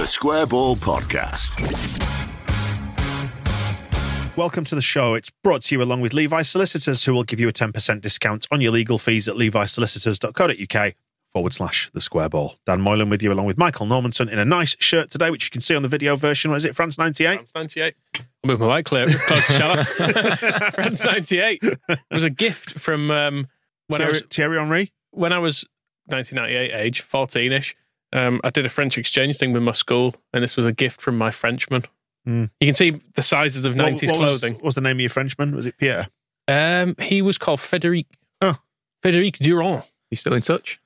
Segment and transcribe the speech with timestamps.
[0.00, 1.60] The Square Ball Podcast.
[4.34, 5.12] Welcome to the show.
[5.12, 8.46] It's brought to you along with Levi Solicitors, who will give you a 10% discount
[8.50, 10.94] on your legal fees at levisolicitors.co.uk
[11.34, 12.56] forward slash the square ball.
[12.64, 15.50] Dan Moylan with you, along with Michael Normanson, in a nice shirt today, which you
[15.50, 16.50] can see on the video version.
[16.50, 17.34] What is it, France 98?
[17.34, 17.94] France 98.
[18.16, 19.78] I'll move my mic clear, close to shut
[20.62, 20.74] up.
[20.74, 23.48] France 98 It was a gift from um,
[23.88, 24.94] when, I, was- Thierry Henry?
[25.10, 25.66] when I was
[26.06, 27.76] 1998 age, 14 ish.
[28.12, 31.00] Um, I did a French exchange thing with my school, and this was a gift
[31.00, 31.84] from my Frenchman.
[32.26, 32.50] Mm.
[32.60, 34.54] You can see the sizes of 90s what, what was, clothing.
[34.54, 35.54] what was the name of your Frenchman?
[35.54, 36.08] Was it Pierre?
[36.48, 38.06] Um, he was called Frederic.
[38.40, 38.56] Oh.
[39.02, 39.84] Frederic Durand.
[40.10, 40.80] You still in touch?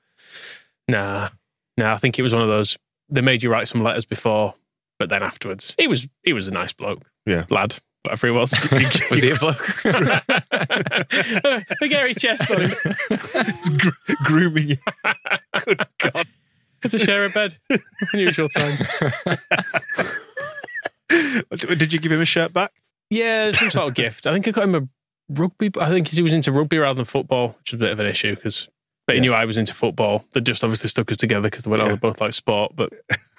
[0.87, 1.29] Nah,
[1.77, 1.93] nah.
[1.93, 2.77] I think it was one of those.
[3.09, 4.53] They made you write some letters before,
[4.99, 7.01] but then afterwards, he was he was a nice bloke.
[7.25, 7.45] Yeah.
[7.49, 8.51] lad, whatever he was.
[9.09, 9.57] Was he a bloke?
[11.79, 12.71] Big hairy chest on him.
[13.77, 14.77] Gr- grooming you.
[15.65, 16.27] Good God.
[16.85, 17.57] It's a share a bed.
[18.13, 18.79] Unusual times.
[21.77, 22.71] Did you give him a shirt back?
[23.09, 24.25] Yeah, some sort of gift.
[24.27, 24.87] I think I got him a
[25.29, 25.71] rugby.
[25.79, 28.07] I think he was into rugby rather than football, which was a bit of an
[28.07, 28.67] issue because.
[29.07, 29.27] But he Yeah.
[29.27, 30.25] knew I was into football.
[30.33, 31.89] They just obviously stuck us together because they went, Yeah.
[31.89, 32.71] they both like sport.
[32.75, 32.91] But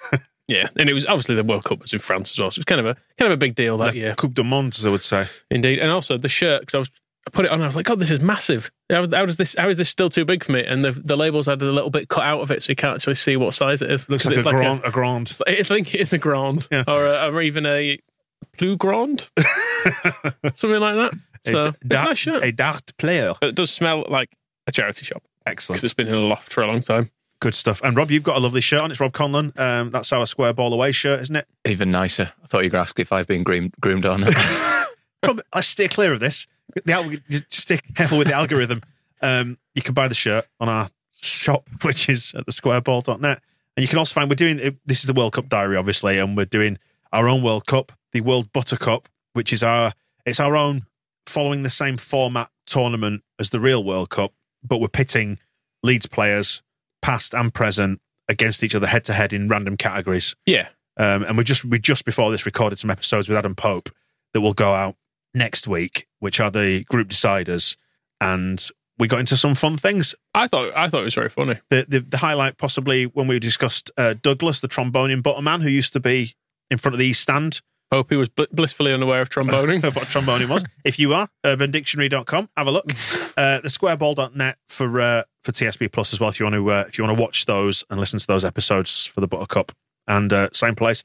[0.47, 2.59] yeah, and it was obviously the World Cup was in France as well, so it
[2.59, 4.73] was kind of a kind of a big deal that La year, Coupe de Monde,
[4.77, 5.25] as I would say.
[5.51, 5.79] indeed.
[5.79, 6.91] And also the shirt because I was
[7.27, 8.71] I put it on, and I was like, God, this is massive.
[8.89, 9.53] How, how does this?
[9.57, 10.63] How is this still too big for me?
[10.65, 12.95] And the the labels had a little bit cut out of it, so you can't
[12.95, 14.07] actually see what size it is.
[14.09, 15.29] Looks 'Cause like a, it's grand, a grand.
[15.29, 16.85] It's like- I think it's a grand Yeah.
[16.87, 17.99] or, a, or even a
[18.57, 19.29] plus grand,
[20.55, 21.13] something like that.
[21.45, 22.43] So a, it's a dart, nice shirt.
[22.43, 23.33] a dart player.
[23.39, 24.29] But it does smell like
[24.65, 25.77] a charity shop Excellent.
[25.77, 27.09] because it's been in a loft for a long time.
[27.39, 27.81] Good stuff.
[27.83, 28.89] And Rob, you've got a lovely shirt on.
[28.89, 29.57] It's Rob Conlon.
[29.59, 31.47] Um, that's our square ball away shirt, isn't it?
[31.65, 32.31] Even nicer.
[32.43, 34.23] I thought you were going to ask if I've been groomed, groomed on.
[35.21, 36.47] Probably, let's steer clear of this.
[36.85, 38.81] The just stick careful with the algorithm.
[39.21, 43.41] Um, you can buy the shirt on our shop, which is at thesquareball.net.
[43.75, 46.35] And you can also find we're doing this is the World Cup diary, obviously, and
[46.35, 46.77] we're doing
[47.13, 49.93] our own World Cup, the World Butter Cup, which is our
[50.25, 50.85] it's our own
[51.25, 54.33] following the same format tournament as the real World Cup,
[54.63, 55.39] but we're pitting
[55.83, 56.61] Leeds players,
[57.01, 60.35] past and present, against each other head to head in random categories.
[60.45, 60.67] Yeah,
[60.97, 63.89] Um, and we just we just before this recorded some episodes with Adam Pope
[64.33, 64.95] that will go out
[65.37, 67.77] next week, which are the group deciders,
[68.19, 68.67] and
[68.97, 70.15] we got into some fun things.
[70.33, 71.59] I thought I thought it was very funny.
[71.69, 75.93] The the, the highlight possibly when we discussed uh, Douglas, the tromboning butterman who used
[75.93, 76.35] to be
[76.69, 77.61] in front of the East Stand,
[77.91, 79.83] Hope he was bl- blissfully unaware of tromboning.
[79.83, 80.63] of what tromboning was.
[80.83, 82.85] if you are, urbandictionary.com, have a look.
[83.37, 86.85] Uh, the squareball.net for uh, for TSB Plus as well if you want to uh,
[86.87, 89.71] if you want to watch those and listen to those episodes for the Buttercup.
[90.07, 91.03] And uh, same place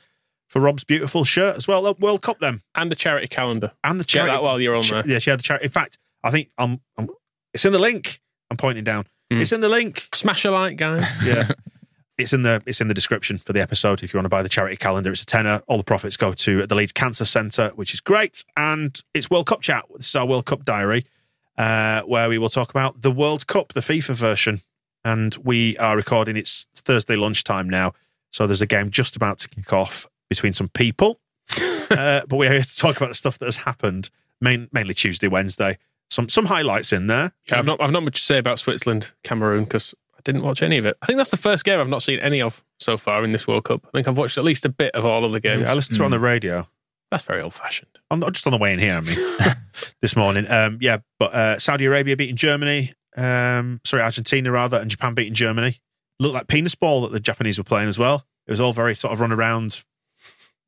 [0.52, 1.86] for Rob's beautiful shirt as well.
[1.86, 2.62] Uh, World Cup them.
[2.74, 3.72] and the charity calendar.
[3.82, 4.32] and the charity.
[4.32, 5.02] Get that while you're on there.
[5.06, 5.64] Yeah, she had the charity.
[5.64, 7.08] In fact, I think I'm, I'm.
[7.54, 8.20] It's in the link.
[8.50, 9.06] I'm pointing down.
[9.32, 9.40] Mm.
[9.40, 10.08] It's in the link.
[10.12, 11.06] Smash a like, guys.
[11.24, 11.50] Yeah,
[12.18, 14.02] it's in the it's in the description for the episode.
[14.02, 15.62] If you want to buy the charity calendar, it's a tenner.
[15.68, 18.44] All the profits go to the Leeds Cancer Centre, which is great.
[18.54, 19.86] And it's World Cup chat.
[19.96, 21.06] This is our World Cup diary,
[21.56, 24.60] uh, where we will talk about the World Cup, the FIFA version.
[25.02, 26.36] And we are recording.
[26.36, 27.94] It's Thursday lunchtime now,
[28.32, 30.06] so there's a game just about to kick off
[30.36, 31.20] between some people.
[31.90, 35.28] uh, but we're here to talk about the stuff that has happened, main, mainly Tuesday,
[35.28, 35.78] Wednesday.
[36.10, 37.32] Some some highlights in there.
[37.50, 40.62] Yeah, I've not I've not much to say about Switzerland, Cameroon because I didn't watch
[40.62, 40.96] any of it.
[41.00, 43.48] I think that's the first game I've not seen any of so far in this
[43.48, 43.86] World Cup.
[43.86, 45.62] I think I've watched at least a bit of all of the games.
[45.62, 46.68] Yeah, I listened to it on the radio.
[47.10, 47.98] That's very old fashioned.
[48.10, 48.96] I'm not just on the way in here.
[48.96, 49.56] I mean,
[50.00, 50.50] this morning.
[50.50, 52.94] Um, yeah, but uh, Saudi Arabia beating Germany.
[53.16, 55.80] Um, sorry, Argentina rather, and Japan beating Germany.
[56.18, 58.26] Looked like penis ball that the Japanese were playing as well.
[58.46, 59.82] It was all very sort of run around,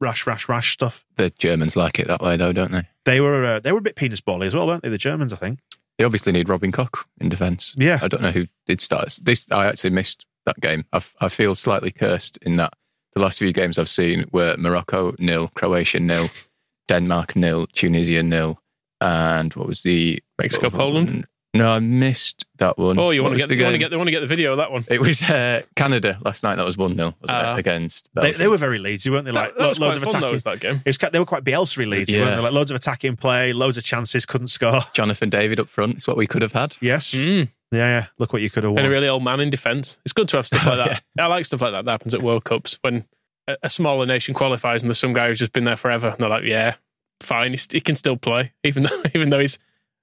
[0.04, 1.04] rash, rash, rash stuff.
[1.16, 2.88] the Germans like it that way, though, don't they?
[3.04, 4.88] They were uh, they were a bit penis bally as well, weren't they?
[4.88, 5.58] The Germans, I think.
[5.98, 7.74] They obviously need Robin Koch in defence.
[7.78, 7.98] Yeah.
[8.02, 9.18] I don't know who did start.
[9.22, 10.84] This I actually missed that game.
[10.92, 12.74] I feel slightly cursed in that
[13.14, 16.26] the last few games I've seen were Morocco nil, Croatia nil,
[16.88, 18.58] Denmark nil, Tunisia nil,
[19.00, 21.26] and what was the Mexico, other Poland?
[21.54, 21.64] One?
[21.64, 22.98] No, I missed that one.
[22.98, 23.80] Oh, you want to get the, you want to game?
[23.84, 24.84] get the, want to get the video of that one?
[24.90, 26.56] It was uh, Canada last night.
[26.56, 27.56] That was one 0 Ah.
[27.56, 29.32] against They, they were very Leedsy, weren't they?
[29.32, 30.26] Like that, that was lo- loads quite of fun though.
[30.28, 30.34] attacking.
[30.34, 30.80] Was that game?
[30.84, 32.20] It's, ca- they were quite Bielsa Leedsy, Yeah.
[32.24, 32.42] weren't they?
[32.42, 34.80] Like loads of attacking play, loads of chances, couldn't score.
[34.92, 35.94] Jonathan David up front.
[35.96, 36.76] It's what we could have had.
[36.80, 37.48] Yes, Mm.
[37.72, 38.06] yeah, yeah.
[38.18, 39.98] Look what you could have And a really old man in defence.
[40.04, 41.02] It's good to have stuff like that.
[41.18, 43.04] I like stuff like that that happens at World Cups when
[43.48, 46.08] a, a smaller nation qualifies and there's some guy who's just been there forever.
[46.08, 46.74] And they're like, yeah,
[47.20, 49.58] fine, he's, he can still play, even though even though he's,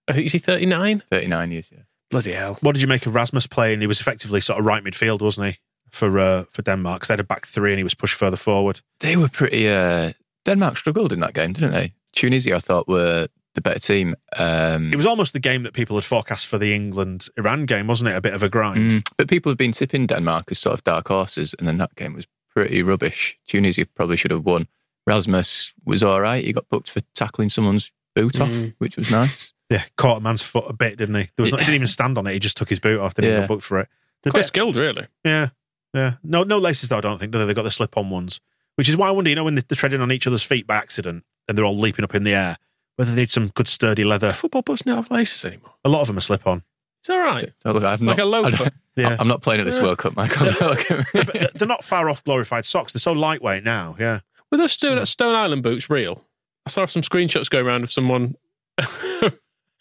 [0.08, 1.00] I think, is he 39?
[1.00, 1.84] 39 years, yeah.
[2.10, 2.58] Bloody hell.
[2.62, 3.82] What did you make of Rasmus playing?
[3.82, 5.60] He was effectively sort of right midfield, wasn't he,
[5.92, 7.02] for uh, for Denmark?
[7.02, 8.82] 'Cause they had a back three and he was pushed further forward.
[9.00, 9.68] They were pretty.
[9.70, 10.12] Uh,
[10.46, 11.94] Denmark struggled in that game, didn't they?
[12.14, 14.16] Tunisia, I thought, were the better team.
[14.38, 17.88] Um, It was almost the game that people had forecast for the England Iran game,
[17.88, 18.16] wasn't it?
[18.16, 18.92] A bit of a grind.
[18.92, 21.96] mm, but people have been tipping Denmark as sort of dark horses, and then that
[21.96, 23.38] game was pretty rubbish.
[23.48, 24.68] Tunisia probably should have won.
[25.08, 26.44] Rasmus was all right.
[26.44, 28.74] He got booked for tackling someone's boot off, Mm.
[28.80, 29.51] which was nice.
[29.72, 31.30] Yeah, caught a man's foot a bit, didn't he?
[31.36, 32.34] There was not, he didn't even stand on it.
[32.34, 33.14] He just took his boot off.
[33.14, 33.42] Didn't even Yeah.
[33.44, 33.88] get booked for it.
[34.24, 35.08] The Quite bit- skilled, really.
[35.26, 35.50] Yeah,
[35.94, 36.16] yeah.
[36.24, 36.98] No, no laces though.
[36.98, 37.32] I don't think.
[37.32, 37.46] do they?
[37.46, 38.40] They've got the slip-on ones,
[38.76, 39.30] which is why I wonder.
[39.30, 42.04] You know, when they're treading on each other's feet by accident and they're all leaping
[42.04, 42.58] up in the air,
[42.98, 44.32] whether they need some good sturdy leather.
[44.34, 45.72] Football boots don't have laces anymore.
[45.86, 46.64] A lot of them are slip-on.
[47.02, 47.52] It's all right.
[47.64, 48.70] So look, I've Like a loafer.
[48.98, 49.84] Yeah, I'm not playing at this Yeah.
[49.84, 50.48] World Cup, Michael.
[50.68, 51.06] Look at me.
[51.24, 52.92] but they're- they're not far off glorified socks.
[52.94, 53.96] They're so lightweight now.
[53.98, 54.20] Yeah,
[54.52, 56.26] Were those Stone, Stone Island boots real?
[56.68, 58.36] I saw some screenshots going around of someone,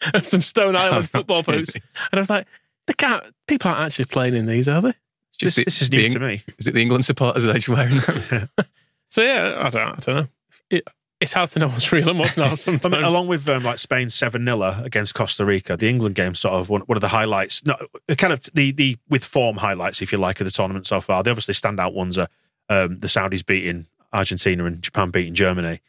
[0.13, 1.83] of some Stone Island football boots, and
[2.13, 2.47] I was like,
[2.87, 3.23] they can't.
[3.47, 4.89] People aren't actually playing in these, are they?
[4.89, 4.97] this,
[5.37, 6.43] Just the- this is the news Eng- to me.
[6.57, 8.49] Is it the England supporters that are wearing them?
[9.09, 10.27] So yeah, I don't, I don't know.
[10.69, 10.87] It,
[11.19, 13.77] it's hard to know what's real and what's not I mean, along with um, like
[13.77, 17.09] Spain seven 0 against Costa Rica, the England game sort of one, one of the
[17.09, 17.65] highlights.
[17.65, 17.75] No,
[18.17, 21.23] kind of the the with form highlights, if you like, of the tournament so far.
[21.23, 22.29] The obviously standout ones are
[22.69, 25.81] um, the Saudis beating Argentina and Japan beating Germany.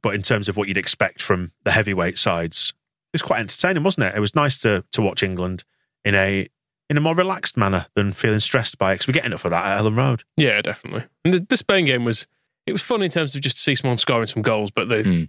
[0.00, 2.79] But in terms of what you'd expect from the heavyweight sides, it
[3.12, 4.14] was quite entertaining, wasn't it?
[4.16, 5.64] It was nice to to watch England
[6.04, 6.48] in a
[6.88, 8.94] in a more relaxed manner than feeling stressed by it.
[8.94, 10.24] Because we're getting up for that at Elland Road.
[10.36, 11.04] yeah, definitely.
[11.24, 12.26] And the, the Spain game was
[12.66, 15.02] it was fun in terms of just to see someone scoring some goals, but the
[15.02, 15.28] Mm.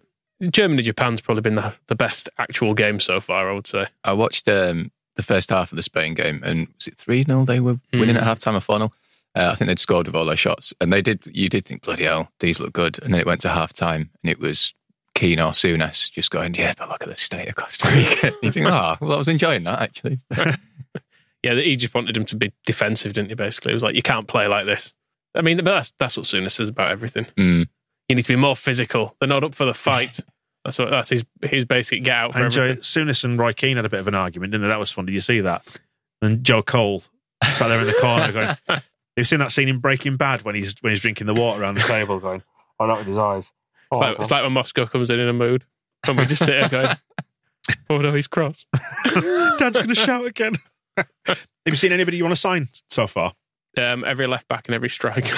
[0.51, 3.49] Germany Japan's probably been the, the best actual game so far.
[3.49, 3.85] I would say.
[4.03, 7.45] I watched um, the first half of the Spain game, and was it three 0
[7.45, 8.91] They were winning at half time or four 0
[9.35, 11.27] uh, I think they'd scored with all their shots, and they did.
[11.27, 12.97] You did think, bloody hell, these look good.
[13.03, 14.73] And then it went to half time, and it was
[15.15, 18.33] Keane or Souness just going, yeah, but look at the state of Costa Rica.
[18.43, 20.19] you think, oh, well, I was enjoying that actually.
[21.43, 23.35] Yeah, he just wanted him to be defensive, didn't he?
[23.35, 24.93] Basically, it was like you can't play like this.
[25.33, 27.25] I mean, but that's that's what Souness says about everything.
[27.35, 27.67] Mm.
[28.09, 29.15] You need to be more physical.
[29.19, 30.19] They're not up for the fight.
[30.63, 32.83] That's what that's his his basic get out for I enjoyed everything.
[32.83, 34.67] Souness and Roy Keane had a bit of an argument, didn't they?
[34.67, 35.07] That was fun.
[35.07, 35.81] Did you see that?
[36.21, 37.01] And Joe Cole
[37.43, 38.81] sat there in the corner going,
[39.17, 41.75] You've seen that scene in Breaking Bad when he's when he's drinking the water around
[41.75, 42.43] the table, going,
[42.79, 43.51] "Oh, that with his eyes."
[43.91, 45.65] It's like, it's like when Moscow comes in in a mood,
[46.07, 46.95] and we just sit there going,
[47.89, 48.65] "Oh no, he's cross."
[49.57, 50.55] Dad's going to shout again.
[51.25, 53.33] Have you seen anybody you want to sign so far?
[53.77, 55.29] Um, every left back and every striker.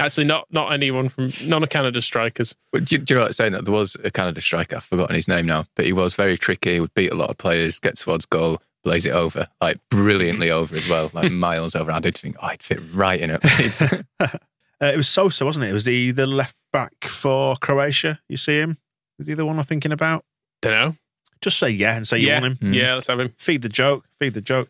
[0.00, 2.56] Actually, not not anyone from none of Canada's strikers.
[2.72, 3.52] But do, do you know what I'm saying?
[3.52, 6.74] There was a Canada striker, I've forgotten his name now, but he was very tricky.
[6.74, 10.50] He would beat a lot of players, get towards goal, blaze it over, like brilliantly
[10.50, 11.92] over as well, like miles over.
[11.92, 14.40] I did think, oh, I'd fit right in it.
[14.80, 15.70] It's- Uh, it was Sosa, wasn't it?
[15.70, 18.20] It was the the left back for Croatia.
[18.28, 18.78] You see him?
[19.18, 20.24] Is he the one I'm thinking about?
[20.62, 20.96] Don't know.
[21.40, 22.74] Just say yeah and say you want him.
[22.74, 22.94] yeah.
[22.94, 23.34] Let's have him.
[23.38, 24.04] Feed the joke.
[24.18, 24.68] Feed the joke.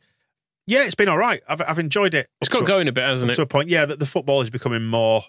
[0.67, 1.43] Yeah, it's been all right.
[1.49, 2.29] I've I've enjoyed it.
[2.41, 3.35] It's up got to- going a bit, hasn't it?
[3.37, 3.69] to a point.
[3.69, 5.25] Yeah, that the football is becoming more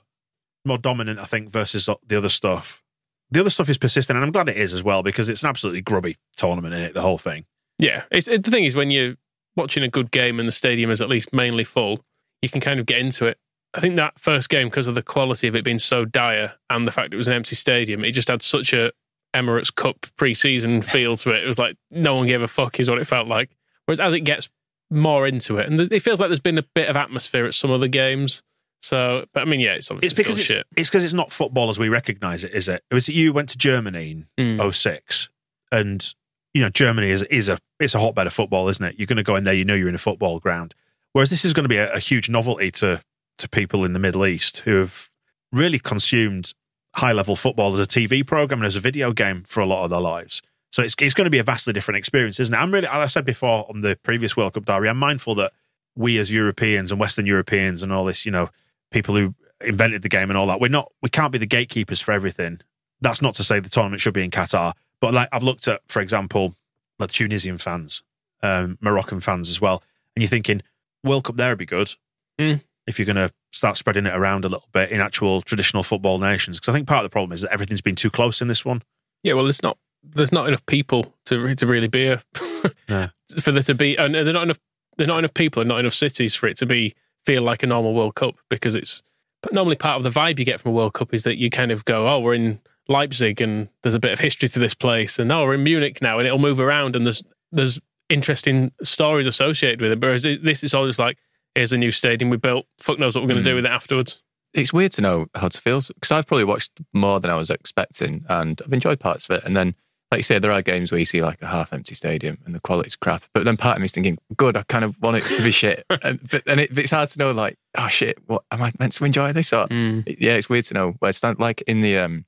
[0.65, 1.19] more dominant.
[1.19, 2.83] I think versus the other stuff.
[3.31, 5.47] The other stuff is persistent, and I'm glad it is as well because it's an
[5.49, 6.93] absolutely grubby tournament in it.
[6.93, 7.45] The whole thing.
[7.79, 9.15] Yeah, it's it, the thing is when you're
[9.55, 12.03] watching a good game and the stadium is at least mainly full,
[12.41, 13.37] you can kind of get into it.
[13.73, 16.87] I think that first game, because of the quality of it being so dire and
[16.87, 18.91] the fact it was an empty stadium, it just had such a
[19.33, 21.43] Emirates Cup pre-season feel to it.
[21.43, 23.49] It was like no one gave a fuck, is what it felt like.
[23.85, 24.49] Whereas as it gets
[24.89, 27.53] more into it, and th- it feels like there's been a bit of atmosphere at
[27.53, 28.43] some other games.
[28.81, 30.65] So, but I mean, yeah, it's obviously It's because it's, shit.
[30.75, 32.83] it's because it's not football as we recognise it, is it?
[32.91, 34.73] It was you went to Germany in Mm.
[34.73, 35.29] 06
[35.71, 36.13] and
[36.53, 38.95] you know Germany is is a it's a hotbed of football, isn't it?
[38.97, 40.75] You're going to go in there, you know you're in a football ground.
[41.13, 43.01] Whereas this is going to be a, a huge novelty to
[43.41, 45.09] to people in the Middle East who have
[45.51, 46.53] really consumed
[46.95, 49.83] high level football as a TV program and as a video game for a lot
[49.83, 50.41] of their lives.
[50.71, 52.57] So it's it's going to be a vastly different experience, isn't it?
[52.57, 55.51] I'm really, as I said before on the previous World Cup diary, I'm mindful that
[55.95, 58.47] we as Europeans and Western Europeans and all this, you know,
[58.91, 61.99] people who invented the game and all that, we're not, we can't be the gatekeepers
[61.99, 62.61] for everything.
[63.01, 65.81] That's not to say the tournament should be in Qatar, but like I've looked at,
[65.87, 66.55] for example,
[66.99, 68.03] the Tunisian fans,
[68.41, 69.83] um, Moroccan fans as well,
[70.15, 70.61] and you're thinking
[71.03, 71.93] World Cup there would be good,
[72.39, 72.63] Mm.
[72.87, 76.17] If you're going to start spreading it around a little bit in actual traditional football
[76.17, 76.57] nations.
[76.59, 78.65] Because I think part of the problem is that everything's been too close in this
[78.65, 78.81] one.
[79.23, 79.77] Yeah, well, it's not.
[80.03, 82.21] There's not enough people to to really be a
[83.39, 84.57] for there to be, and there's not enough.
[84.97, 87.67] There's not enough people and not enough cities for it to be feel like a
[87.67, 89.03] normal World Cup because it's.
[89.43, 91.49] But normally, part of the vibe you get from a World Cup is that you
[91.51, 94.73] kind of go, "Oh, we're in Leipzig, and there's a bit of history to this
[94.73, 98.71] place," and "Oh, we're in Munich now," and it'll move around, and there's there's interesting
[98.83, 100.01] stories associated with it.
[100.01, 101.17] Whereas this is all just like,
[101.55, 102.65] "Here's a new stadium we built.
[102.79, 104.21] Fuck knows what we're going to do with it afterwards."
[104.53, 107.49] it's weird to know how to feel because I've probably watched more than I was
[107.49, 109.43] expecting, and I've enjoyed parts of it.
[109.45, 109.75] And then,
[110.11, 112.59] like you say, there are games where you see like a half-empty stadium and the
[112.59, 113.23] quality's crap.
[113.33, 115.51] But then part of me is thinking, good, I kind of want it to be
[115.51, 115.85] shit.
[116.03, 118.93] and, but and it, it's hard to know, like, oh shit, what am I meant
[118.93, 119.53] to enjoy this?
[119.53, 121.39] Or yeah, it's weird to know where it stands.
[121.39, 122.25] Like in the um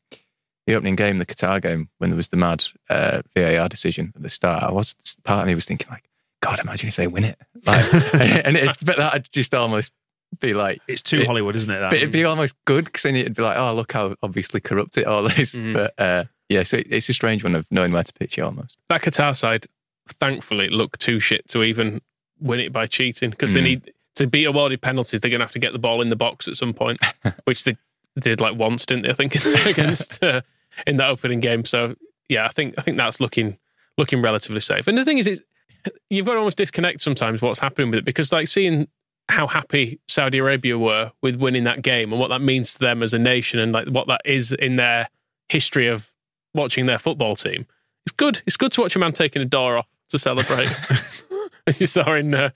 [0.65, 4.23] the opening game, the Qatar game, when there was the mad uh, VAR decision at
[4.23, 6.09] the start, I was part of me was thinking like,
[6.43, 7.39] God, imagine if they win it.
[7.65, 7.93] Like,
[8.45, 9.91] and it, but that'd just almost
[10.39, 11.79] be like It's too It- Hollywood, isn't it?
[11.79, 11.89] That?
[11.91, 14.97] but it'd be almost good because then it'd be like, oh, look how obviously corrupt
[14.97, 15.53] it all is.
[15.55, 15.73] Mhm.
[15.73, 18.41] But uh, yeah, so it, it's a strange one of knowing where to pitch it
[18.41, 18.77] almost.
[18.89, 19.65] that Qatar side,
[20.07, 22.01] thankfully, look too shit to even
[22.39, 23.63] win it by cheating because they Mm.
[23.63, 25.21] need to be awarded penalties.
[25.21, 26.99] They're going to have to get the ball in the box at some point,
[27.45, 27.75] which they
[28.19, 29.09] did like once, didn't they?
[29.09, 29.35] I think
[29.65, 30.41] against uh,
[30.85, 31.63] in that opening game.
[31.65, 31.95] So
[32.29, 33.57] yeah, I think I think that's looking
[33.97, 34.87] looking relatively safe.
[34.87, 35.41] And the thing is, it's,
[36.09, 38.87] you've got to almost disconnect sometimes what's happening with it because like seeing
[39.29, 43.01] how happy Saudi Arabia were with winning that game and what that means to them
[43.01, 45.09] as a nation and like what that is in their
[45.49, 46.11] history of
[46.53, 47.65] watching their football team.
[48.05, 48.41] It's good.
[48.45, 50.69] It's good to watch a man taking a door off to celebrate,
[51.67, 52.49] as you saw in uh,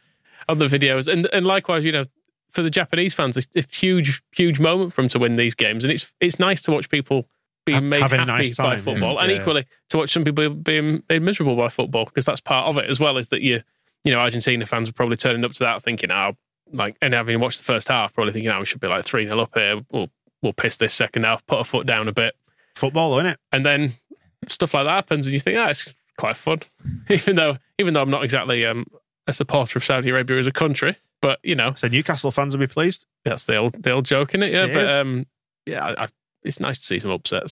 [0.49, 1.11] on the videos.
[1.11, 2.05] And and likewise, you know,
[2.49, 5.55] for the Japanese fans, it's, it's a huge, huge moment for them to win these
[5.55, 7.27] games, and it's it's nice to watch people
[7.67, 9.21] being Ha- made happy nice by football, yeah.
[9.21, 9.41] and Yeah.
[9.41, 12.89] equally to watch some people being made miserable by football because that's part of it
[12.89, 13.17] as well.
[13.17, 13.61] Is that you,
[14.03, 16.33] you know, Argentina fans are probably turning up to that thinking, oh,
[16.73, 19.25] like, and having watched the first half, probably thinking, oh, we should be like three
[19.25, 19.81] 0 up here.
[19.91, 20.09] We'll
[20.41, 22.35] we'll piss this second half, put a foot down a bit,
[22.75, 23.39] Football, though, isn't it?
[23.51, 23.91] and then
[24.47, 26.59] stuff like that happens, and you think, ah, it's quite fun.
[27.09, 28.85] even though, even though I'm not exactly um,
[29.27, 32.61] a supporter of Saudi Arabia as a country, but you know, So Newcastle fans will
[32.65, 33.05] be pleased.
[33.25, 34.53] that's the old the old joke in it.
[34.53, 34.91] Yeah, It but is.
[34.91, 35.25] um,
[35.65, 36.07] yeah, I, I,
[36.43, 37.51] it's nice to see some upsets.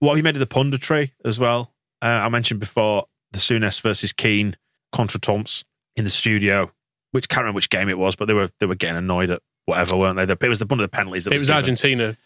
[0.00, 1.72] What have you made of the punditry as well?
[2.02, 4.56] Uh, I mentioned before the Souness versus Keane
[4.94, 5.64] contretemps
[5.96, 6.70] in the studio,
[7.12, 9.42] which can't remember which game it was, but they were they were getting annoyed at
[9.64, 10.22] whatever, weren't they?
[10.46, 11.24] It was the one of the penalties.
[11.24, 11.56] That It was given.
[11.62, 12.16] Argentina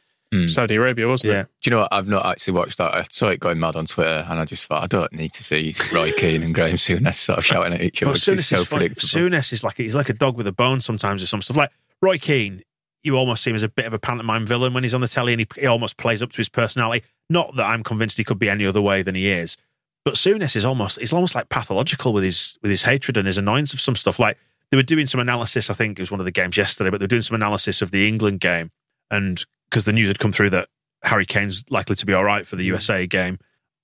[0.47, 1.41] Saudi Arabia, wasn't Yeah.
[1.41, 1.49] it?
[1.61, 1.93] Do you know what?
[1.93, 2.95] I've not actually watched that.
[2.95, 5.43] I saw it going mad on Twitter, and I just thought I don't need to
[5.43, 8.11] see Roy Keane and Graham Souness sort of shouting at each other.
[8.13, 8.89] But It's just Souness so is funny.
[8.89, 9.29] predictable.
[9.31, 11.21] Souness is like he's like a dog with a bone sometimes.
[11.23, 12.63] Or some stuff like Roy Keane.
[13.03, 15.09] You almost see him as a bit of a pantomime villain when he's on the
[15.09, 17.05] telly, and he, he almost plays up to his personality.
[17.29, 19.57] Not that I'm convinced he could be any other way than he is,
[20.05, 23.39] but Souness is almost he's almost like pathological with his with his hatred and his
[23.39, 24.19] annoyance of some stuff.
[24.19, 24.39] Like
[24.71, 25.71] they were doing some analysis.
[25.71, 27.83] I think it was one of the games yesterday, but they were doing some analysis
[27.83, 28.71] of the England game,
[29.11, 30.69] and because the news had come through that
[31.03, 32.69] Harry Kane's likely to be all right for the mm.
[32.69, 33.39] USA game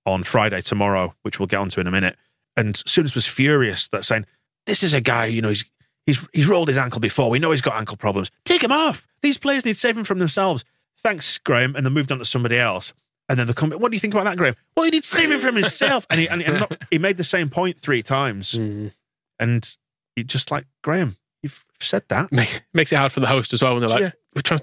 [0.04, 2.16] on Friday tomorrow, which we'll get onto in a minute.
[2.56, 4.26] And Souness was furious that saying,
[4.66, 5.64] "This is a guy, you know, he's
[6.06, 7.28] he's he's rolled his ankle before.
[7.30, 8.30] We know he's got ankle problems.
[8.44, 9.06] Take him off.
[9.22, 10.64] These players need saving from themselves."
[11.02, 11.76] Thanks, Graham.
[11.76, 12.92] And then moved on to somebody else.
[13.28, 14.54] And then the comment, what do you think about that, Graham?
[14.76, 16.06] Well, he needs saving from himself.
[16.10, 18.54] And he and, and not, he made the same point three times.
[18.54, 18.92] Mm.
[19.38, 19.76] And
[20.16, 22.32] you just like Graham, you've said that.
[22.32, 24.10] Make, makes it hard for the host as well when they're like, Yeah.
[24.34, 24.60] we're trying,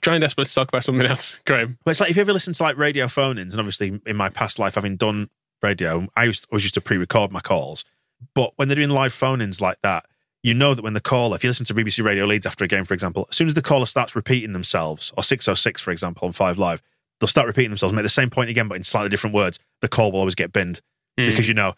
[0.00, 1.78] trying desperately to talk about something else, Graham.
[1.84, 4.28] But it's like if you ever listen to like radio phone-ins, and obviously in my
[4.28, 5.28] past life, having done
[5.62, 7.84] radio, I used, always used to pre-record my calls.
[8.34, 10.06] But when they're doing live phone-ins like that,
[10.42, 12.68] you know that when the caller, if you listen to BBC Radio Leeds after a
[12.68, 16.26] game, for example, as soon as the caller starts repeating themselves, or 606, for example,
[16.26, 16.82] on Five Live,
[17.20, 19.58] they'll start repeating themselves, make the same point again, but in slightly different words.
[19.80, 20.80] The call will always get binned
[21.18, 21.30] Mm.
[21.30, 21.72] because you know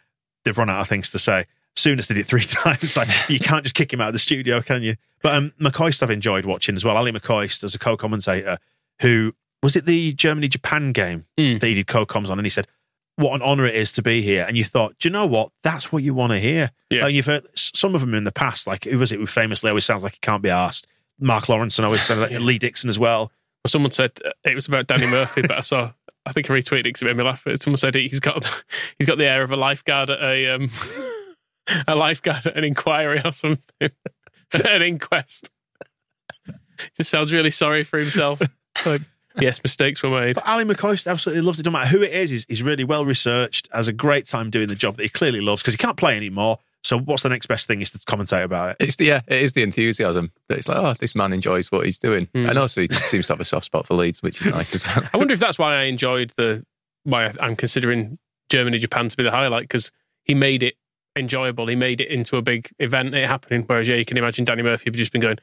[0.44, 1.46] they've run out of things to say.
[1.76, 2.96] Souness did it three times.
[2.96, 4.96] Like you can't just kick him out of the studio, can you?
[5.22, 6.96] But um, McCoist, I've enjoyed watching as well.
[6.96, 8.58] Ali McCoist as a co-commentator,
[9.00, 11.60] who was it the Germany Japan game Mm.
[11.60, 12.66] that he did co-coms on, and he said,
[13.18, 15.50] "What an honour it is to be here." And you thought, do you know what?
[15.62, 16.70] That's what you want to hear.
[16.90, 17.02] Yeah.
[17.02, 18.66] Like, you've heard some of them in the past.
[18.66, 19.18] Like who was it?
[19.18, 20.86] Who famously always sounds like he can't be asked.
[21.20, 23.32] Mark Lawrenson and always said like Lee Dixon as well.
[23.64, 25.92] Well, someone said uh, it was about Danny Murphy, but I saw.
[26.26, 27.46] I think I retweeted it because it made me laugh.
[27.56, 28.44] Someone said he's got
[28.98, 30.68] he's got the air of a lifeguard at a um,
[31.88, 33.90] a lifeguard at an inquiry or something,
[34.52, 35.50] an inquest.
[36.96, 38.40] Just sounds really sorry for himself.
[38.86, 39.02] Like,
[39.40, 40.34] yes, mistakes were made.
[40.34, 41.64] But Ali McCoist absolutely loves it.
[41.66, 44.68] No matter who it is, he's, he's really well researched, has a great time doing
[44.68, 46.58] the job that he clearly loves because he can't play anymore.
[46.84, 48.76] So what's the next best thing is to commentate about it.
[48.80, 51.84] It's the yeah, it is the enthusiasm that it's like, oh, this man enjoys what
[51.84, 52.46] he's doing, Hmm.
[52.48, 54.86] and also he seems to have a soft spot for Leeds, which is nice as
[54.86, 55.08] well.
[55.12, 56.64] I wonder if that's why I enjoyed the
[57.02, 59.90] why I- I'm considering Germany Japan to be the highlight because
[60.24, 60.76] he made it
[61.16, 61.66] enjoyable.
[61.66, 63.64] He made it into a big event it happening.
[63.66, 65.38] Whereas yeah, you can imagine Danny Murphy just been going,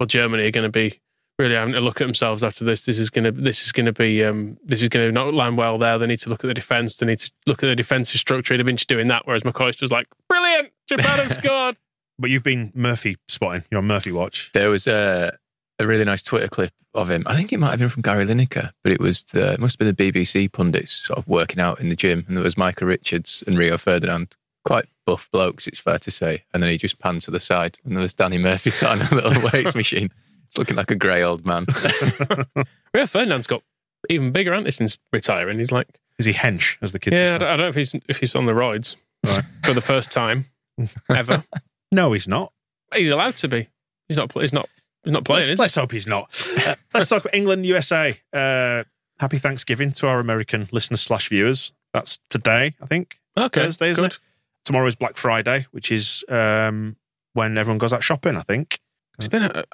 [0.00, 1.00] well, Germany are going to be
[1.38, 2.84] really having to look at themselves after this.
[2.84, 5.32] This is going to this is going to be um, this is going to not
[5.34, 5.98] land well there.
[5.98, 6.96] They need to look at the defence.
[6.96, 8.56] They need to look at the defensive structure.
[8.56, 9.26] They've been just doing that.
[9.26, 11.76] Whereas McCoist was like, brilliant, Japan have scored.
[12.18, 13.64] But you've been Murphy spotting.
[13.70, 14.50] You're on Murphy watch.
[14.52, 15.32] There was a
[15.78, 17.22] a really nice Twitter clip of him.
[17.26, 19.78] I think it might have been from Gary Lineker, but it was the it must
[19.78, 22.58] have been the BBC pundits sort of working out in the gym, and there was
[22.58, 26.44] Micah Richards and Rio Ferdinand, quite buff blokes, it's fair to say.
[26.52, 29.18] And then he just panned to the side, and there was Danny Murphy sat on
[29.18, 30.10] a little weights machine.
[30.48, 31.66] It's looking like a grey old man.
[32.94, 33.62] Rio Ferdinand's got
[34.08, 35.58] even bigger, hasn't he, since retiring?
[35.58, 37.74] He's like, Is he hench, as the kids yeah, I don't, I don't know if
[37.74, 38.96] he's if he's on the roids
[39.64, 40.46] for the first time
[41.08, 41.44] ever.
[41.90, 42.52] No, he's not.
[42.94, 43.66] He's allowed to be.
[44.08, 44.30] He's not.
[44.34, 44.68] He's not.
[45.04, 45.40] He's not playing.
[45.40, 46.28] let's, is let's hope he's not.
[46.58, 48.20] Uh, let's talk about England, USA.
[48.30, 48.84] Uh,
[49.18, 51.72] happy Thanksgiving to our American listeners slash viewers.
[51.94, 53.18] That's today, I think.
[53.38, 54.12] Okay, Thursday, isn't good.
[54.12, 54.18] it?
[54.66, 56.96] Tomorrow is Black Friday, which is um,
[57.32, 58.80] when everyone goes out shopping, I think.
[59.18, 59.42] It's been.
[59.42, 59.64] A,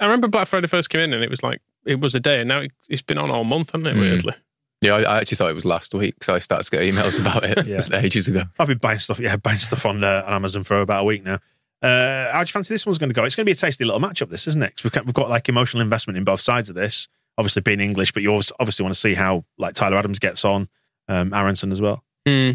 [0.00, 2.40] I remember Black Friday first came in, and it was like it was a day,
[2.40, 3.94] and now it, it's been on all month, hasn't it?
[3.96, 4.00] Mm.
[4.00, 4.34] Weirdly,
[4.82, 7.20] yeah, I, I actually thought it was last week, so I started to get emails
[7.20, 7.80] about it Yeah.
[8.00, 8.42] ages ago.
[8.58, 11.22] I've been buying stuff, yeah, buying stuff on, uh, on Amazon for about a week
[11.24, 11.38] now.
[11.82, 13.24] Uh, how do you fancy this one's going to go?
[13.24, 14.76] It's going to be a tasty little matchup, this, isn't it?
[14.76, 17.08] 'Cause we've got, we've got like emotional investment in both sides of this.
[17.38, 20.68] Obviously, being English, but you obviously want to see how like Tyler Adams gets on,
[21.08, 22.02] um, Aaronson as well.
[22.26, 22.52] Hmm.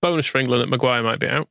[0.00, 1.48] bonus for England that Maguire might be out,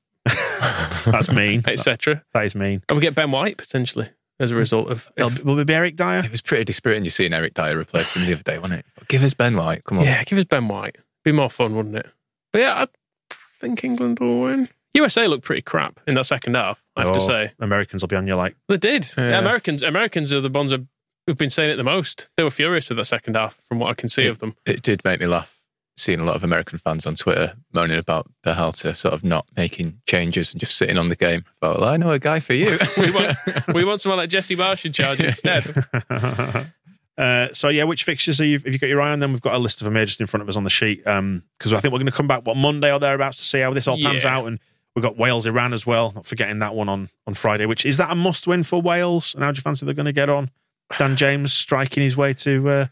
[1.06, 1.64] That's mean.
[1.68, 2.24] etc.
[2.34, 2.84] that is mean.
[2.90, 5.12] And we get Ben White potentially as a result of.
[5.18, 6.20] It'll, will it be Eric Dier?
[6.24, 9.08] It was pretty dispiriting just seeing Eric Dier replace him the other day, wasn't it?
[9.08, 10.06] Give us Ben White, come on.
[10.06, 10.98] yeah, give us Ben White.
[11.24, 12.08] Be more fun, wouldn't it?
[12.54, 12.86] But yeah,
[13.30, 14.68] I think England will win.
[14.94, 16.84] USA looked pretty crap in that second half.
[16.96, 19.08] I have to Oh, say Americans will be on your like, they did.
[19.18, 19.40] Yeah.
[19.40, 20.88] Americans, Americans are the ones who-
[21.28, 22.30] who've been saying it the most.
[22.36, 24.56] They were furious with that second half, from what I can see of them.
[24.66, 25.61] It did make me laugh
[25.98, 30.00] seeing a lot of American fans on Twitter moaning about Berhalter sort of not making
[30.08, 31.44] changes and just sitting on the game.
[31.62, 32.78] I thought, well, I know a guy for you.
[32.98, 33.38] we want
[33.74, 35.86] we want someone like Jesse Marsch in charge instead.
[37.18, 38.58] Uh, so yeah, which fixtures are you?
[38.58, 40.22] Have you got your eye on Then We've got a list of them here just
[40.22, 42.48] in front of us on the sheet because I think we're going to come back
[42.48, 44.38] what Monday or thereabouts to see how this all pans Yeah.
[44.38, 44.60] out, and
[44.96, 46.14] we've got Wales Iran as well.
[46.16, 47.66] Not forgetting that one on on Friday.
[47.68, 49.36] Which is that a must win for Wales?
[49.36, 50.50] And how do you fancy they're going to get on?
[50.98, 52.86] Dan James striking his way to uh,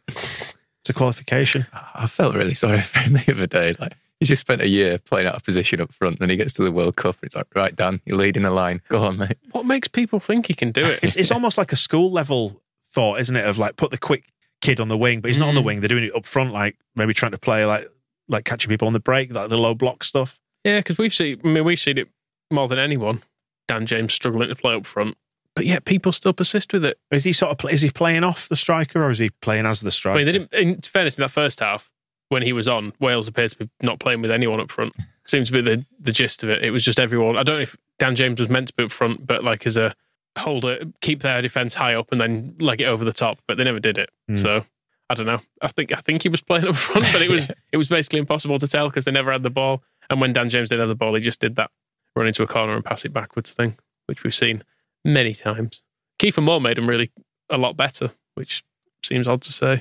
[0.86, 1.65] to qualification.
[1.94, 3.76] I felt really sorry for him the other day.
[3.80, 6.54] Like he just spent a year playing out of position up front, then he gets
[6.56, 7.18] to the World Cup.
[7.24, 8.82] It's like, right, Dan, you're leading the line.
[8.89, 9.38] Go on, mate.
[9.52, 11.00] What makes people think he can do it?
[11.04, 12.62] It's, it's almost like a school level
[12.92, 13.46] thought, isn't it?
[13.46, 14.26] Of like put the quick
[14.62, 15.65] kid on the wing, but he's not on the Mm.
[15.65, 15.80] wing.
[15.82, 17.88] They're doing it up front, like maybe trying to play like
[18.28, 20.39] like catching people on the break, like the low block stuff.
[20.65, 21.39] Yeah, because we've seen.
[21.44, 22.10] I mean, we've seen it
[22.52, 23.22] more than anyone.
[23.68, 25.15] Dan James struggling to play up front,
[25.60, 26.98] but yet people still persist with it.
[27.12, 29.82] Is he sort of is he playing off the striker or is he playing as
[29.82, 30.15] the striker?
[30.15, 30.54] I mean, they didn't.
[30.54, 31.91] In fairness, in that first half,
[32.30, 34.93] when he was on, Wales appeared to be not playing with anyone up front.
[35.28, 36.63] Seems to be the the gist of it.
[36.63, 37.36] It was just everyone.
[37.36, 39.76] I don't know if Dan James was meant to be up front, but like as
[39.76, 39.93] a
[40.38, 43.39] holder, keep their defense high up and then leg it over the top.
[43.45, 44.12] But they never did it.
[44.30, 44.38] Hmm.
[44.38, 44.65] So
[45.10, 45.41] I don't know.
[45.62, 48.19] I think I think he was playing up front, but it was it was basically
[48.19, 49.84] impossible to tell because they never had the ball.
[50.10, 51.69] And when Dan James did have the ball, he just did that
[52.15, 54.63] run into a corner and pass it backwards thing, which we've seen
[55.06, 55.84] many times.
[56.20, 57.12] Kiefer Moore made him really
[57.50, 58.64] a lot better, which
[59.04, 59.78] seems odd to say.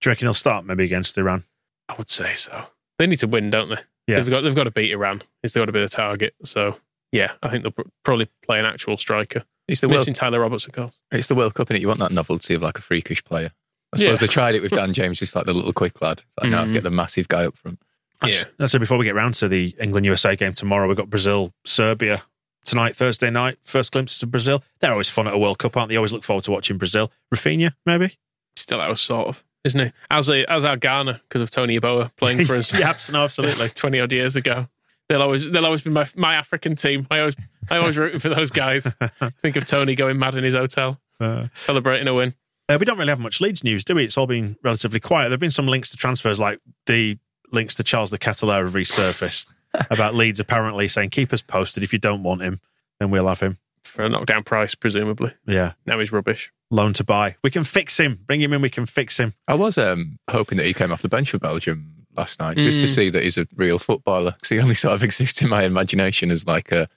[0.00, 1.44] Do you reckon he'll start maybe against Iran?
[1.88, 2.64] I would say so.
[2.98, 3.76] They need to win, don't they?
[4.06, 4.16] Yeah.
[4.16, 5.22] They've got they've got to beat Iran.
[5.42, 6.34] It's got to be the target.
[6.44, 6.76] So
[7.12, 9.44] yeah, I think they'll pr- probably play an actual striker.
[9.68, 10.98] It's the World, Missing Tyler Roberts, of course.
[11.12, 13.50] it's the World Cup, and you want that novelty of like a freakish player.
[13.92, 14.26] I suppose Yeah.
[14.26, 16.22] they tried it with Dan James, just like the little quick lad.
[16.26, 16.72] It's like, no, Mhm.
[16.72, 17.78] get the massive guy up front.
[18.26, 18.66] Yeah.
[18.66, 22.22] So before we get round to the England USA game tomorrow, we've got Brazil Serbia
[22.64, 23.58] tonight, Thursday night.
[23.62, 24.62] First glimpses of Brazil.
[24.80, 25.96] They're always fun at a World Cup, aren't they?
[25.96, 27.10] Always look forward to watching Brazil.
[27.34, 28.16] Raphinha, maybe.
[28.56, 29.92] Still out sort of, isn't he?
[30.10, 32.72] As a, as our Ghana because of Tony Yeboah playing for us.
[32.78, 33.60] yeah, no, absolutely.
[33.62, 34.68] like twenty odd years ago.
[35.08, 37.06] They'll always they'll always be my my African team.
[37.10, 37.36] I always
[37.70, 38.84] I always rooting for those guys.
[39.40, 42.34] Think of Tony going mad in his hotel, Uh, celebrating a win.
[42.68, 44.04] Uh, we don't really have much Leeds news, do we?
[44.04, 45.24] It's all been relatively quiet.
[45.24, 47.18] There have been some links to transfers, like the
[47.50, 49.52] links to Charles De Ketelaere have resurfaced
[49.90, 51.82] about Leeds apparently saying, keep us posted.
[51.82, 52.60] If you don't want him,
[53.00, 53.58] then we'll have him.
[53.84, 55.34] For a knockdown price, presumably.
[55.46, 55.72] Yeah.
[55.86, 56.52] Now he's rubbish.
[56.70, 57.36] Loan to buy.
[57.44, 58.20] We can fix him.
[58.26, 58.62] Bring him in.
[58.62, 59.34] We can fix him.
[59.46, 62.80] I was um, hoping that he came off the bench for Belgium last night, just
[62.80, 62.94] to Mm.
[62.94, 66.30] see that he's a real footballer, because he only sort of exists in my imagination
[66.30, 66.88] as like a,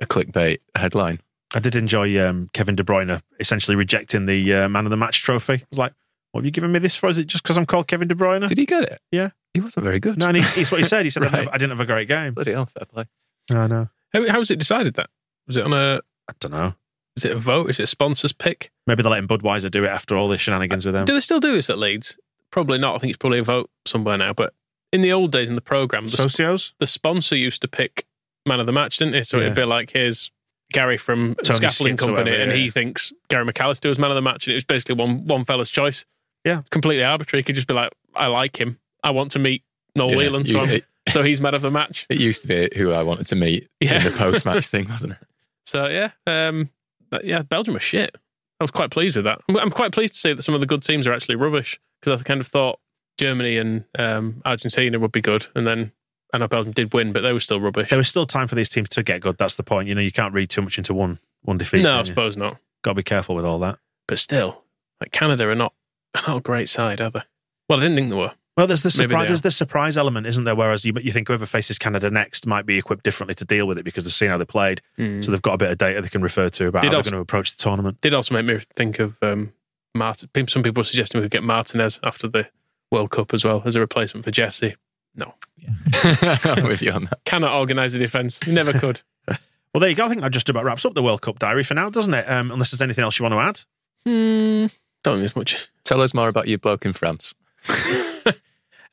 [0.00, 1.20] a clickbait headline.
[1.54, 5.22] I did enjoy um, Kevin De Bruyne essentially rejecting the uh, man of the match
[5.22, 5.52] trophy.
[5.54, 5.92] I was like,
[6.32, 7.08] what have you given me this for?
[7.10, 8.46] Is it just because I'm called Kevin De Bruyne?
[8.48, 9.00] Did he get it?
[9.10, 9.30] Yeah.
[9.54, 10.18] He wasn't very good.
[10.18, 11.04] No, and he's, he's what he said.
[11.04, 11.44] He said, I, didn't Right.
[11.44, 12.34] have, I didn't have a great game.
[12.34, 13.04] Bloody hell, fair play.
[13.50, 13.88] I know.
[14.12, 15.10] How, how was it decided that?
[15.46, 16.74] Was it on a I don't know.
[17.16, 17.68] is it a vote?
[17.70, 18.70] Is it a sponsors pick?
[18.86, 21.04] Maybe they're letting Budweiser do it after all the shenanigans with them.
[21.04, 22.18] Do they still do this at Leeds?
[22.50, 22.94] Probably not.
[22.94, 24.32] I think it's probably a vote somewhere now.
[24.32, 24.54] But
[24.92, 26.72] in the old days in the program, the, sp- Socios?
[26.78, 28.06] the sponsor used to pick
[28.46, 29.26] man of the match, didn't it?
[29.26, 29.44] So Yeah.
[29.46, 30.30] it'd be like, here's
[30.72, 34.10] Gary from Tony Scaffolding Skips or Company, whatever, and he thinks Gary McAllister was man
[34.10, 36.06] of the match, and it was basically one one fella's choice.
[36.44, 36.62] Yeah.
[36.70, 37.40] completely arbitrary.
[37.40, 38.78] He could just be like, I like him.
[39.02, 39.62] I want to meet
[39.96, 42.06] Noel Yeah, Whelan, so, you- it- so he's man of the match.
[42.10, 43.96] It used to be who I wanted to meet Yeah.
[43.98, 45.18] in the post match thing, wasn't it?
[45.66, 46.70] So yeah, um,
[47.10, 48.14] but yeah, Belgium was shit.
[48.60, 49.40] I was quite pleased with that.
[49.48, 51.78] I'm- I'm quite pleased to see that some of the good teams are actually rubbish
[52.00, 52.78] because I kind of thought
[53.18, 55.92] Germany and um, Argentina would be good, and then
[56.34, 57.90] and I know Belgium did win, but they were still rubbish.
[57.90, 59.36] There was still time for these teams to get good.
[59.36, 59.86] That's the point.
[59.88, 61.82] You know, you can't read too much into one one defeat.
[61.82, 62.04] no, can I you?
[62.06, 62.56] suppose not.
[62.82, 63.78] Got to be careful with all that.
[64.08, 64.62] But still,
[65.00, 65.74] like Canada are not
[66.14, 67.22] not a great side, are they?
[67.68, 68.32] Well, I didn't think they were.
[68.56, 69.28] Well, there's the surprise.
[69.28, 70.54] There's the surprise element, isn't there?
[70.54, 73.78] Whereas you, you think whoever faces Canada next might be equipped differently to deal with
[73.78, 76.08] it because they've seen how they played, so they've got a bit of data they
[76.08, 78.00] can refer to about Did how also- they're going to approach the tournament.
[78.02, 79.52] Did also make me think of um,
[79.94, 80.28] Martin.
[80.48, 82.48] Some people were suggesting we could get Martinez after the
[82.90, 84.76] World Cup as well as a replacement for Jesse.
[85.14, 85.34] No,
[86.04, 87.20] I'm with you on that.
[87.24, 88.40] cannot organise a defence.
[88.46, 89.02] You Never could.
[89.74, 90.04] Well, there you go.
[90.04, 92.28] I think that just about wraps up the World Cup diary for now, doesn't it?
[92.28, 93.60] Um, unless there's anything else you want to add.
[94.04, 94.66] Hmm,
[95.02, 95.70] don't think there's much.
[95.82, 97.34] Tell us more about your bloke in France.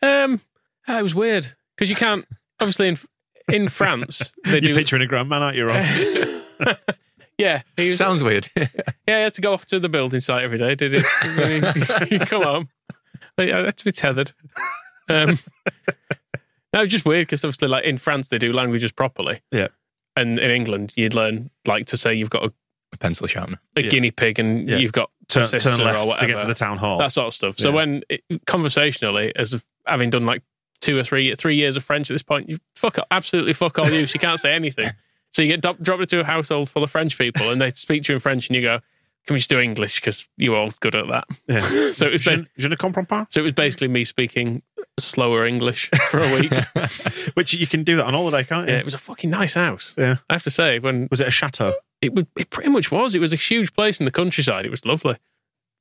[0.02, 0.40] Um,
[0.88, 2.26] ah, it was weird because you can't
[2.62, 2.98] obviously in
[3.52, 4.76] in France they You're do.
[4.76, 5.86] picturing a grandman, aren't you, Rob?
[7.38, 8.48] yeah, he was, Sounds weird.
[8.56, 8.68] yeah,
[9.06, 10.76] he had to go off to the building site every day.
[10.76, 11.00] Did he?
[12.10, 12.70] he come on,
[13.38, 14.32] I had to be tethered.
[15.10, 15.38] Um,
[16.74, 19.68] no, it's just weird because obviously, like in France, they do languages properly, yeah.
[20.16, 22.54] and in England, you'd learn like to say you've got a,
[22.94, 23.60] a pencil sharpener.
[23.76, 23.90] a Yeah.
[23.90, 24.78] guinea pig and Yeah.
[24.78, 26.98] you've got a Turn, turn left to get to the town hall.
[26.98, 27.58] that sort of stuff.
[27.60, 27.76] So Yeah.
[27.76, 30.42] when it, conversationally, as of having done like
[30.82, 33.78] two or three three years of French at this point, you fuck up, absolutely fuck
[33.80, 34.14] all use.
[34.14, 34.90] You can't say anything.
[35.32, 38.02] So you get do- dropped into a household full of French people, and they speak
[38.06, 38.80] to you in French, and you go,
[39.28, 40.00] "Can we just do English?
[40.02, 41.62] Because you're all good at that." yeah.
[41.94, 43.28] So it was bas- je ne comprends pas.
[43.30, 44.64] so it was basically me speaking
[45.00, 46.52] slower English for a week.
[47.36, 48.74] Which you can do that on holiday, can't you?
[48.74, 49.94] yeah, it was a fucking nice house.
[50.00, 50.16] Yeah.
[50.32, 51.76] I have to say, when Was it a chateau?
[52.02, 53.16] It would it pretty much was.
[53.16, 54.66] It was a huge place in the countryside.
[54.66, 55.18] It was lovely.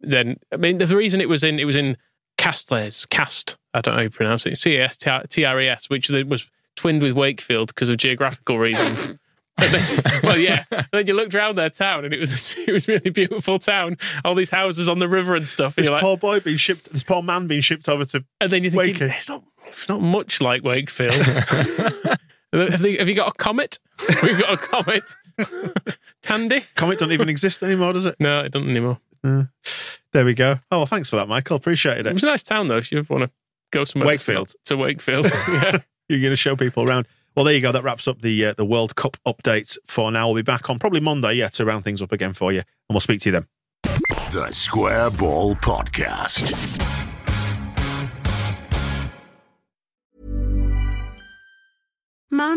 [0.01, 1.97] Then I mean the reason it was in it was in
[2.37, 3.57] Castles, Cast.
[3.75, 4.57] I don't know how you pronounce it.
[4.59, 8.59] C A S T R E S, which was twinned with Wakefield because of geographical
[8.59, 9.15] reasons.
[9.59, 10.65] Then- well, yeah.
[10.71, 13.97] And then you looked around their town, and it was it was really beautiful town.
[14.25, 15.77] All these houses on the river and stuff.
[15.77, 18.25] And, This like, poor boy being shipped, this poor man being shipped over to.
[18.41, 21.13] and then you think it's not it's not much like Wakefield.
[22.53, 23.81] have, they, have you got a comet?
[24.23, 25.13] We've got a comet.
[26.23, 26.65] Tandy?
[26.75, 28.17] Comet doesn't even exist anymore, does it?
[28.19, 28.99] No, it doesn't anymore.
[29.23, 29.51] There
[30.13, 30.59] There we go.
[30.71, 31.57] Oh, well, thanks for that, Michael.
[31.57, 32.15] Appreciated It it.
[32.15, 33.31] was a nice town, though, if you ever want to
[33.73, 34.07] go somewhere.
[34.09, 34.55] Wakefield.
[34.67, 35.27] To Wakefield.
[35.49, 35.79] yeah.
[36.09, 37.07] You're going to show people around.
[37.37, 37.71] Well, there you go.
[37.73, 40.27] That wraps up the uh, the World Cup update for now.
[40.29, 42.67] We'll be back on probably Monday, yeah, to round things up again for you, and
[42.91, 43.47] we'll speak to you then.
[44.33, 47.08] The Square Ball Podcast.